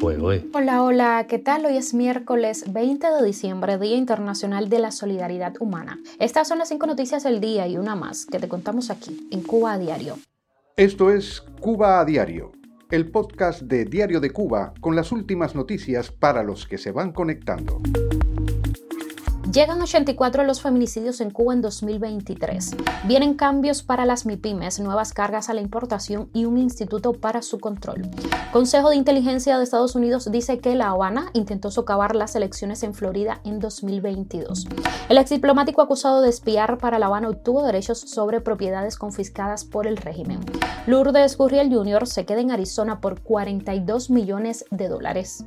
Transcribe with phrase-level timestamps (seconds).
[0.00, 1.66] Hola, hola, ¿qué tal?
[1.66, 5.98] Hoy es miércoles 20 de diciembre, Día Internacional de la Solidaridad Humana.
[6.20, 9.42] Estas son las cinco noticias del día y una más que te contamos aquí, en
[9.42, 10.16] Cuba a Diario.
[10.76, 12.52] Esto es Cuba a Diario,
[12.92, 17.12] el podcast de Diario de Cuba con las últimas noticias para los que se van
[17.12, 17.80] conectando.
[19.52, 22.76] Llegan 84 los feminicidios en Cuba en 2023.
[23.04, 27.58] Vienen cambios para las MIPIMES, nuevas cargas a la importación y un instituto para su
[27.58, 28.02] control.
[28.52, 32.92] Consejo de Inteligencia de Estados Unidos dice que La Habana intentó socavar las elecciones en
[32.92, 34.66] Florida en 2022.
[35.08, 39.86] El ex diplomático acusado de espiar para La Habana obtuvo derechos sobre propiedades confiscadas por
[39.86, 40.40] el régimen.
[40.86, 42.06] Lourdes Gurriel Jr.
[42.06, 45.46] se queda en Arizona por 42 millones de dólares.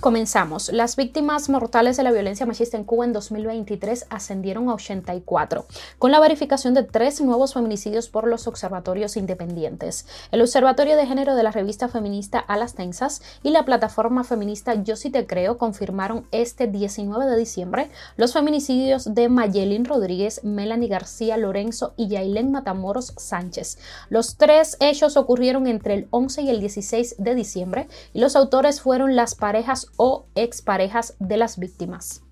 [0.00, 0.70] Comenzamos.
[0.72, 5.64] Las víctimas mortales de la violencia machista en Cuba en 2023 ascendieron a 84,
[5.98, 10.06] con la verificación de tres nuevos feminicidios por los observatorios independientes.
[10.30, 14.74] El Observatorio de Género de la revista feminista A las Tensas y la plataforma feminista
[14.74, 20.88] Yo sí te creo confirmaron este 19 de diciembre los feminicidios de Mayelin Rodríguez, Melanie
[20.88, 23.78] García Lorenzo y Yailén Matamoros Sánchez.
[24.10, 28.82] Los tres hechos ocurrieron entre el 11 y el 16 de diciembre y los autores
[28.82, 32.25] fueron las parejas o exparejas de las víctimas.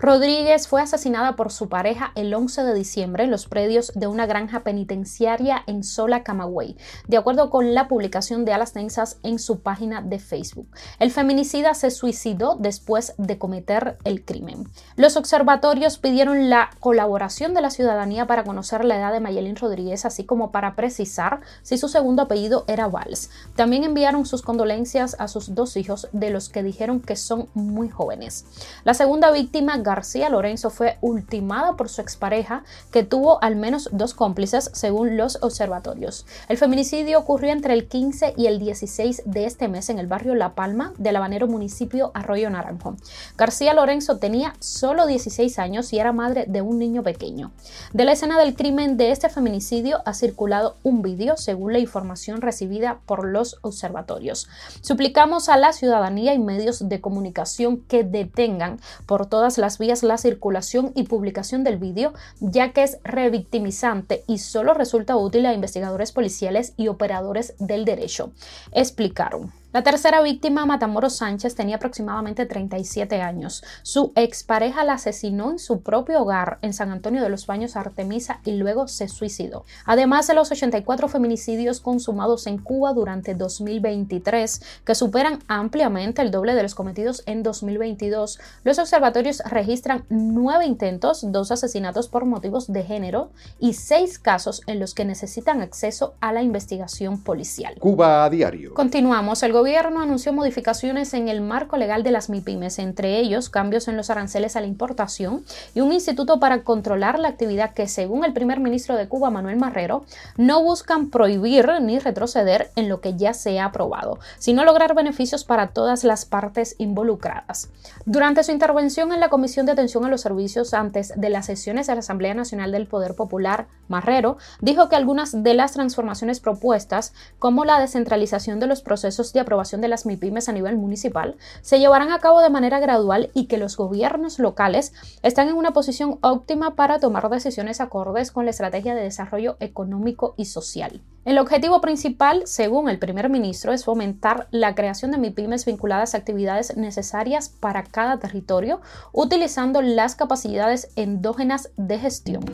[0.00, 4.26] Rodríguez fue asesinada por su pareja el 11 de diciembre en los predios de una
[4.26, 6.76] granja penitenciaria en Sola, Camagüey,
[7.08, 10.68] de acuerdo con la publicación de Alas Tensas en su página de Facebook.
[11.00, 14.68] El feminicida se suicidó después de cometer el crimen.
[14.94, 20.04] Los observatorios pidieron la colaboración de la ciudadanía para conocer la edad de Mayelin Rodríguez,
[20.04, 23.30] así como para precisar si su segundo apellido era Valls.
[23.56, 27.88] También enviaron sus condolencias a sus dos hijos, de los que dijeron que son muy
[27.88, 28.44] jóvenes.
[28.84, 34.12] La segunda víctima, García Lorenzo fue ultimada por su expareja, que tuvo al menos dos
[34.12, 36.26] cómplices, según los observatorios.
[36.50, 40.34] El feminicidio ocurrió entre el 15 y el 16 de este mes en el barrio
[40.34, 42.96] La Palma del habanero municipio Arroyo Naranjo.
[43.38, 47.52] García Lorenzo tenía solo 16 años y era madre de un niño pequeño.
[47.94, 52.42] De la escena del crimen de este feminicidio ha circulado un vídeo, según la información
[52.42, 54.48] recibida por los observatorios.
[54.82, 60.18] Suplicamos a la ciudadanía y medios de comunicación que detengan por todas las vías la
[60.18, 66.12] circulación y publicación del vídeo, ya que es revictimizante y solo resulta útil a investigadores
[66.12, 68.32] policiales y operadores del derecho,
[68.72, 69.52] explicaron.
[69.70, 73.62] La tercera víctima, Matamoros Sánchez, tenía aproximadamente 37 años.
[73.82, 78.40] Su expareja la asesinó en su propio hogar en San Antonio de los Baños, Artemisa,
[78.46, 79.66] y luego se suicidó.
[79.84, 86.54] Además de los 84 feminicidios consumados en Cuba durante 2023, que superan ampliamente el doble
[86.54, 92.84] de los cometidos en 2022, los observatorios registran nueve intentos, dos asesinatos por motivos de
[92.84, 97.74] género y seis casos en los que necesitan acceso a la investigación policial.
[97.78, 98.72] Cuba a diario.
[98.72, 99.42] Continuamos.
[99.42, 103.96] El gobierno anunció modificaciones en el marco legal de las MIPIMES, entre ellos cambios en
[103.96, 108.32] los aranceles a la importación y un instituto para controlar la actividad que, según el
[108.32, 110.04] primer ministro de Cuba, Manuel Marrero,
[110.36, 115.42] no buscan prohibir ni retroceder en lo que ya se ha aprobado, sino lograr beneficios
[115.42, 117.68] para todas las partes involucradas.
[118.06, 121.88] Durante su intervención en la Comisión de Atención a los Servicios antes de las sesiones
[121.88, 127.12] de la Asamblea Nacional del Poder Popular, Marrero dijo que algunas de las transformaciones propuestas,
[127.40, 131.78] como la descentralización de los procesos de aprobación de las MIPIMES a nivel municipal se
[131.78, 134.92] llevarán a cabo de manera gradual y que los gobiernos locales
[135.22, 140.34] están en una posición óptima para tomar decisiones acordes con la estrategia de desarrollo económico
[140.36, 141.00] y social.
[141.28, 146.16] El objetivo principal, según el primer ministro, es fomentar la creación de MIPIMES vinculadas a
[146.16, 148.80] actividades necesarias para cada territorio,
[149.12, 152.44] utilizando las capacidades endógenas de gestión.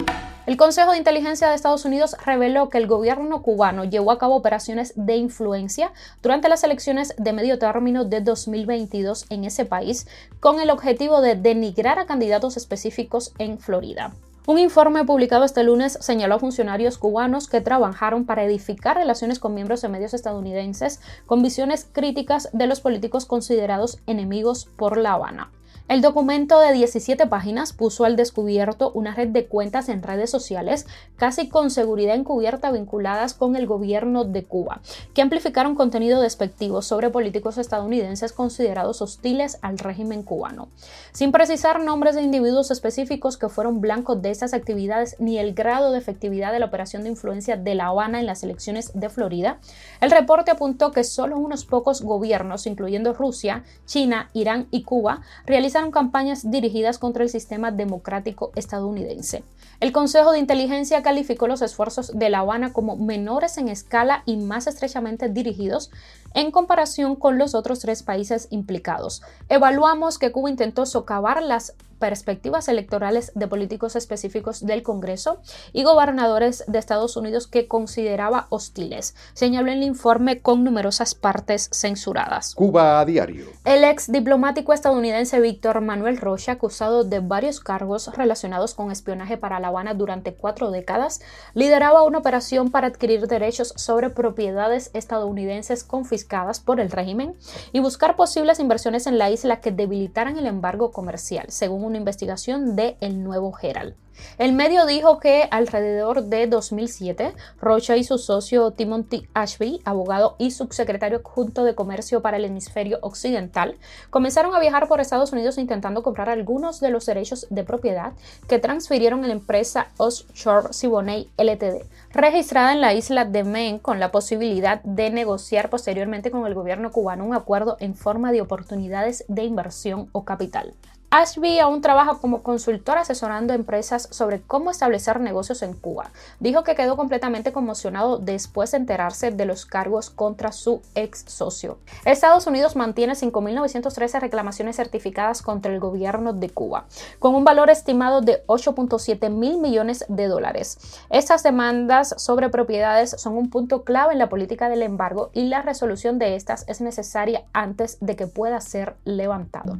[0.46, 4.34] El Consejo de Inteligencia de Estados Unidos reveló que el gobierno cubano llevó a cabo
[4.34, 10.08] operaciones de influencia durante las elecciones de medio término de 2022 en ese país
[10.40, 14.14] con el objetivo de denigrar a candidatos específicos en Florida.
[14.46, 19.54] Un informe publicado este lunes señaló a funcionarios cubanos que trabajaron para edificar relaciones con
[19.54, 25.50] miembros de medios estadounidenses con visiones críticas de los políticos considerados enemigos por La Habana.
[25.86, 30.86] El documento de 17 páginas puso al descubierto una red de cuentas en redes sociales
[31.16, 34.80] casi con seguridad encubierta vinculadas con el gobierno de Cuba,
[35.12, 40.68] que amplificaron contenido despectivo sobre políticos estadounidenses considerados hostiles al régimen cubano.
[41.12, 45.92] Sin precisar nombres de individuos específicos que fueron blancos de estas actividades ni el grado
[45.92, 49.58] de efectividad de la operación de influencia de La Habana en las elecciones de Florida,
[50.00, 55.73] el reporte apuntó que solo unos pocos gobiernos, incluyendo Rusia, China, Irán y Cuba, realizaron
[55.90, 59.42] campañas dirigidas contra el sistema democrático estadounidense.
[59.80, 64.36] El Consejo de Inteligencia calificó los esfuerzos de La Habana como menores en escala y
[64.36, 65.90] más estrechamente dirigidos
[66.34, 69.22] en comparación con los otros tres países implicados.
[69.48, 75.38] Evaluamos que Cuba intentó socavar las perspectivas electorales de políticos específicos del Congreso
[75.72, 81.70] y gobernadores de Estados Unidos que consideraba hostiles, señaló en el informe con numerosas partes
[81.72, 82.54] censuradas.
[82.56, 83.46] Cuba a diario.
[83.64, 89.60] El ex diplomático estadounidense Víctor Manuel Rocha, acusado de varios cargos relacionados con espionaje para
[89.60, 91.20] La Habana durante cuatro décadas,
[91.54, 96.23] lideraba una operación para adquirir derechos sobre propiedades estadounidenses confiscadas
[96.60, 97.36] por el régimen
[97.72, 102.76] y buscar posibles inversiones en la isla que debilitaran el embargo comercial, según una investigación
[102.76, 103.94] de El Nuevo Herald.
[104.38, 110.50] El medio dijo que alrededor de 2007, Rocha y su socio Timothy Ashby, abogado y
[110.50, 113.76] subsecretario adjunto de Comercio para el Hemisferio Occidental,
[114.10, 118.12] comenzaron a viajar por Estados Unidos intentando comprar algunos de los derechos de propiedad
[118.48, 124.00] que transfirieron a la empresa Offshore Siboney Ltd, registrada en la isla de Maine con
[124.00, 129.24] la posibilidad de negociar posteriormente con el gobierno cubano un acuerdo en forma de oportunidades
[129.28, 130.74] de inversión o capital.
[131.16, 136.10] Ashby aún trabaja como consultor asesorando empresas sobre cómo establecer negocios en Cuba.
[136.40, 141.78] Dijo que quedó completamente conmocionado después de enterarse de los cargos contra su ex socio.
[142.04, 146.86] Estados Unidos mantiene 5.913 reclamaciones certificadas contra el gobierno de Cuba,
[147.20, 150.78] con un valor estimado de 8.7 mil millones de dólares.
[151.10, 155.62] Estas demandas sobre propiedades son un punto clave en la política del embargo y la
[155.62, 159.76] resolución de estas es necesaria antes de que pueda ser levantado.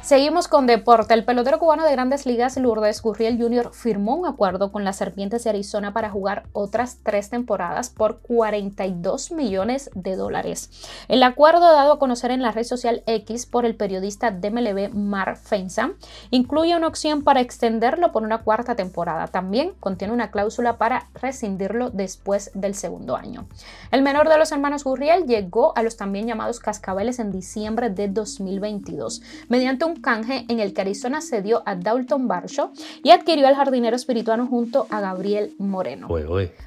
[0.00, 1.12] Seguimos con deporte.
[1.12, 5.42] El pelotero cubano de grandes ligas, Lourdes Gurriel Jr., firmó un acuerdo con las Serpientes
[5.42, 10.70] de Arizona para jugar otras tres temporadas por 42 millones de dólares.
[11.08, 14.94] El acuerdo dado a conocer en la red social X por el periodista de MLB
[14.94, 15.90] Mar Fensa
[16.30, 19.26] incluye una opción para extenderlo por una cuarta temporada.
[19.26, 23.48] También contiene una cláusula para rescindirlo después del segundo año.
[23.90, 28.06] El menor de los hermanos Gurriel llegó a los también llamados Cascabeles en diciembre de
[28.06, 32.70] 2022 mediante un canje en el que Arizona cedió a Dalton Barshaw
[33.02, 36.08] y adquirió al jardinero espirituano junto a Gabriel Moreno.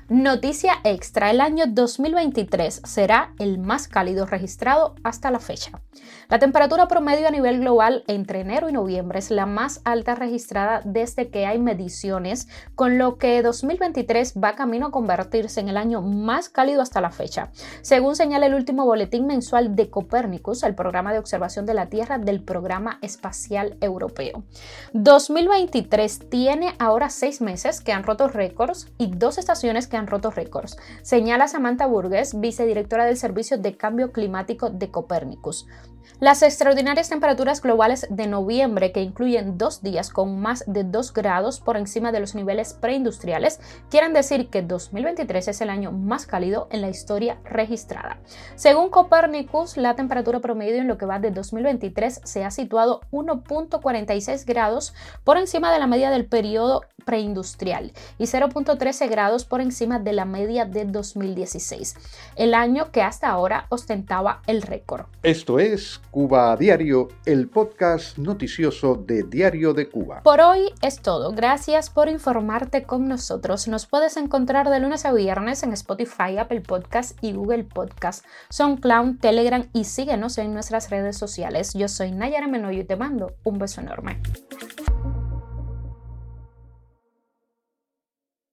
[0.09, 5.81] Noticia extra, el año 2023 será el más cálido registrado hasta la fecha.
[6.29, 10.81] La temperatura promedio a nivel global entre enero y noviembre es la más alta registrada
[10.85, 16.01] desde que hay mediciones, con lo que 2023 va camino a convertirse en el año
[16.01, 17.51] más cálido hasta la fecha.
[17.81, 22.17] Según señala el último boletín mensual de Copérnicus, el programa de observación de la Tierra
[22.17, 23.90] del Programa Espacial Europeo.
[24.93, 30.31] 2023 tiene ahora seis meses que han roto récords y dos estaciones que han roto
[30.31, 35.67] récords, señala Samantha Burgess, vicedirectora del Servicio de Cambio Climático de Copérnicus.
[36.21, 41.59] Las extraordinarias temperaturas globales de noviembre, que incluyen dos días con más de 2 grados
[41.59, 43.59] por encima de los niveles preindustriales,
[43.89, 48.19] quieren decir que 2023 es el año más cálido en la historia registrada.
[48.53, 54.45] Según Copernicus, la temperatura promedio en lo que va de 2023 se ha situado 1.46
[54.45, 60.13] grados por encima de la media del periodo preindustrial y 0.13 grados por encima de
[60.13, 61.95] la media de 2016,
[62.35, 65.05] el año que hasta ahora ostentaba el récord.
[65.23, 70.21] Esto es Cuba a Diario, el podcast noticioso de Diario de Cuba.
[70.23, 71.31] Por hoy es todo.
[71.31, 73.67] Gracias por informarte con nosotros.
[73.67, 79.19] Nos puedes encontrar de lunes a viernes en Spotify, Apple Podcast y Google Podcast, SoundCloud,
[79.19, 81.73] Telegram y síguenos en nuestras redes sociales.
[81.73, 84.19] Yo soy Nayara Menoyo y te mando un beso enorme.